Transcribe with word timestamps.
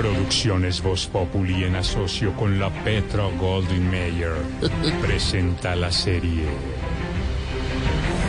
Producciones 0.00 0.82
Voz 0.82 1.06
Populi 1.08 1.64
en 1.64 1.76
asocio 1.76 2.32
con 2.32 2.58
la 2.58 2.70
Petro 2.70 3.30
Golden 3.36 3.90
Mayer 3.90 4.32
presenta 5.02 5.76
la 5.76 5.92
serie 5.92 6.46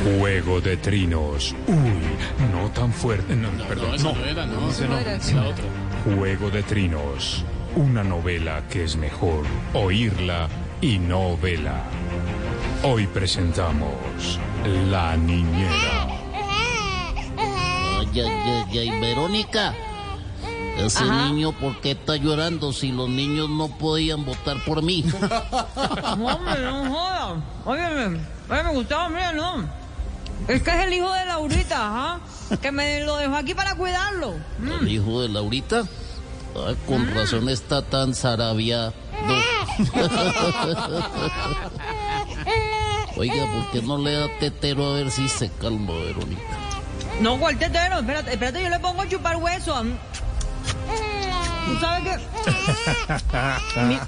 Juego 0.03 0.59
de 0.59 0.75
Trinos. 0.75 1.55
Uy, 1.67 2.51
no 2.51 2.69
tan 2.71 2.91
fuerte. 2.91 3.37
No, 3.37 3.47
perdón, 3.69 3.95
no. 4.03 4.13
no 4.13 4.25
era, 4.25 4.45
no, 4.45 4.69
Esa 4.69 4.85
no 4.85 4.97
era, 4.97 5.17
la 5.17 5.47
otra. 5.47 5.63
Juego 6.03 6.49
de 6.49 6.61
Trinos. 6.63 7.45
Una 7.77 8.03
novela 8.03 8.63
que 8.69 8.83
es 8.83 8.97
mejor 8.97 9.45
oírla 9.73 10.49
y 10.81 10.99
no 10.99 11.37
vela. 11.37 11.83
Hoy 12.83 13.07
presentamos 13.07 14.41
La 14.89 15.15
Niñera. 15.15 16.09
Ay, 17.37 18.07
ay, 18.13 18.65
ay, 18.73 18.77
ay, 18.77 18.99
Verónica. 18.99 19.73
Ese 20.85 21.03
niño, 21.05 21.51
¿por 21.53 21.79
qué 21.81 21.91
está 21.91 22.15
llorando 22.15 22.73
si 22.73 22.91
los 22.91 23.09
niños 23.09 23.49
no 23.49 23.67
podían 23.67 24.25
votar 24.25 24.57
por 24.65 24.81
mí? 24.81 25.05
No, 26.17 26.25
hombre, 26.25 26.61
no 26.61 26.89
joda. 26.89 27.35
Óyeme, 27.65 28.19
oye, 28.49 28.63
me 28.63 28.71
gustaba, 28.71 29.09
mira, 29.09 29.31
no. 29.31 29.65
Es 30.47 30.61
que 30.61 30.69
es 30.71 30.85
el 30.87 30.93
hijo 30.93 31.11
de 31.13 31.25
Laurita, 31.25 31.87
ajá. 31.87 32.19
Que 32.61 32.71
me 32.71 33.01
lo 33.01 33.15
dejó 33.17 33.35
aquí 33.35 33.53
para 33.53 33.75
cuidarlo. 33.75 34.35
El 34.81 34.87
hijo 34.87 35.21
de 35.21 35.29
Laurita. 35.29 35.83
Ay, 36.67 36.75
con 36.87 37.13
razón 37.13 37.47
está 37.49 37.81
tan 37.81 38.13
zarabiado. 38.13 38.93
Oiga, 43.17 43.45
¿por 43.53 43.71
qué 43.71 43.81
no 43.81 43.97
le 43.97 44.13
da 44.13 44.27
tetero 44.39 44.85
a 44.91 44.93
ver 44.95 45.11
si 45.11 45.29
se 45.29 45.49
calma, 45.49 45.93
Verónica? 45.93 46.41
No, 47.21 47.39
¿cuál 47.39 47.57
tetero? 47.57 47.99
Espérate, 47.99 48.31
espérate, 48.31 48.63
yo 48.63 48.69
le 48.69 48.79
pongo 48.79 49.01
a 49.01 49.07
chupar 49.07 49.37
hueso. 49.37 49.83
¿Tú 51.73 51.79
sabes 51.79 52.03
qué? 52.03 53.81
Mi- 53.81 53.99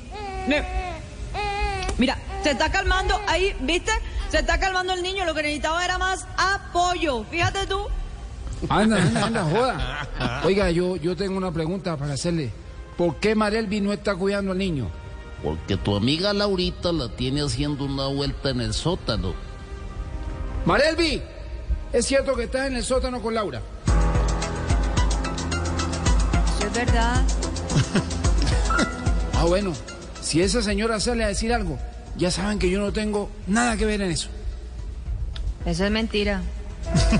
mi- 0.55 0.63
Mira, 1.97 2.17
se 2.43 2.51
está 2.51 2.71
calmando 2.71 3.19
ahí, 3.27 3.55
¿viste? 3.61 3.91
Se 4.29 4.39
está 4.39 4.59
calmando 4.59 4.93
el 4.93 5.03
niño. 5.03 5.25
Lo 5.25 5.33
que 5.33 5.43
necesitaba 5.43 5.83
era 5.85 5.97
más 5.97 6.25
apoyo. 6.37 7.23
Fíjate 7.25 7.65
tú. 7.67 7.85
Anda, 8.69 8.97
anda, 9.01 9.25
anda, 9.25 9.43
joda. 9.43 10.41
Oiga, 10.43 10.71
yo, 10.71 10.95
yo 10.95 11.15
tengo 11.15 11.37
una 11.37 11.51
pregunta 11.51 11.95
para 11.97 12.13
hacerle. 12.13 12.51
¿Por 12.97 13.17
qué 13.17 13.35
Marelvi 13.35 13.81
no 13.81 13.93
está 13.93 14.15
cuidando 14.15 14.51
al 14.51 14.57
niño? 14.57 14.89
Porque 15.43 15.77
tu 15.77 15.95
amiga 15.95 16.31
Laurita 16.33 16.91
la 16.91 17.09
tiene 17.09 17.41
haciendo 17.41 17.85
una 17.85 18.07
vuelta 18.07 18.49
en 18.49 18.61
el 18.61 18.73
sótano. 18.73 19.33
Marelvi, 20.65 21.21
¿es 21.91 22.05
cierto 22.05 22.35
que 22.35 22.43
estás 22.43 22.67
en 22.67 22.75
el 22.77 22.83
sótano 22.83 23.21
con 23.21 23.33
Laura? 23.35 23.61
Eso 26.57 26.67
es 26.67 26.73
verdad. 26.73 27.21
Ah, 29.35 29.45
bueno, 29.45 29.73
si 30.21 30.41
esa 30.41 30.61
señora 30.61 30.99
sale 31.01 31.23
a 31.23 31.27
decir 31.27 31.51
algo, 31.53 31.77
ya 32.15 32.31
saben 32.31 32.59
que 32.59 32.69
yo 32.69 32.79
no 32.79 32.93
tengo 32.93 33.29
nada 33.45 33.75
que 33.75 33.85
ver 33.85 34.01
en 34.01 34.11
eso. 34.11 34.29
Eso 35.65 35.83
es 35.85 35.91
mentira. 35.91 36.41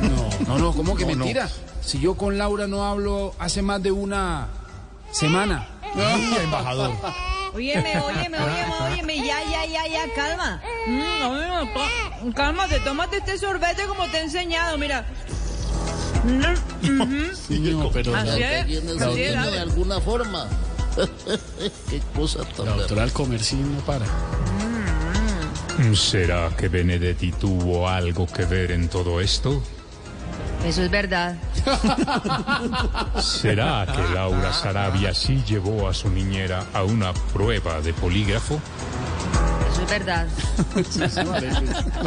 No, 0.01 0.29
no, 0.47 0.57
no, 0.59 0.73
¿cómo 0.73 0.95
que 0.95 1.05
mentira? 1.05 1.49
Si 1.81 1.99
yo 1.99 2.15
con 2.15 2.37
Laura 2.37 2.65
no 2.67 2.85
hablo 2.85 3.33
hace 3.39 3.61
más 3.61 3.83
de 3.83 3.91
una 3.91 4.47
semana. 5.11 5.67
embajador. 6.43 6.91
Óyeme, 7.53 7.99
óyeme, 7.99 8.37
óyeme, 8.39 8.73
óyeme, 8.93 9.17
ya, 9.17 9.37
ya, 9.51 9.65
ya, 9.65 9.87
ya, 9.87 10.13
calma. 10.15 10.61
Mm, 10.87 11.19
no, 11.19 11.47
no, 11.65 11.73
to- 11.73 12.33
cálmate, 12.33 12.79
tómate 12.79 13.17
este 13.17 13.37
sorbete 13.37 13.83
como 13.85 14.07
te 14.07 14.17
he 14.17 14.23
enseñado, 14.23 14.77
mira. 14.77 15.05
Mm, 16.23 17.01
ujú. 17.01 17.79
No, 17.79 17.91
pero 17.91 18.15
Así 18.15 18.39
la, 18.39 18.59
es, 18.59 18.65
Tiene 18.67 18.91
así 18.91 19.21
es, 19.21 19.51
de 19.51 19.59
alguna 19.59 19.99
forma. 19.99 20.47
Qué 21.89 22.01
cosa 22.15 22.43
tan 22.55 22.65
la 22.65 22.75
doctora 22.75 23.01
del 23.01 23.11
comercio 23.13 23.57
no 23.57 23.79
para. 23.79 24.05
¿Será 25.95 26.49
que 26.55 26.69
Benedetti 26.69 27.31
tuvo 27.31 27.89
algo 27.89 28.27
que 28.27 28.45
ver 28.45 28.71
en 28.71 28.87
todo 28.89 29.19
esto? 29.19 29.61
Eso 30.65 30.83
es 30.83 30.91
verdad. 30.91 31.35
¿Será 33.19 33.85
que 33.85 34.13
Laura 34.13 34.53
Sarabia 34.53 35.13
sí 35.13 35.43
llevó 35.45 35.89
a 35.89 35.93
su 35.93 36.09
niñera 36.09 36.63
a 36.73 36.83
una 36.83 37.13
prueba 37.33 37.81
de 37.81 37.93
polígrafo? 37.93 38.59
Es 39.83 39.89
verdad. 39.89 40.27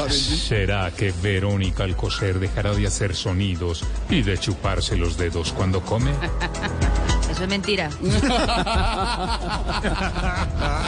¿Será 0.11 0.91
que 0.93 1.13
Verónica 1.23 1.85
Alcocer 1.85 2.39
dejará 2.39 2.73
de 2.73 2.87
hacer 2.87 3.15
sonidos 3.15 3.85
y 4.09 4.23
de 4.23 4.39
chuparse 4.39 4.97
los 4.97 5.19
dedos 5.19 5.53
cuando 5.53 5.83
come? 5.83 6.11
Eso 7.31 7.43
es 7.43 7.49
mentira. 7.49 7.91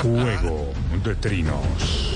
Juego 0.02 0.72
de 1.04 1.14
trinos. 1.16 2.14